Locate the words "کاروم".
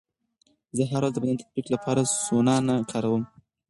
2.91-3.23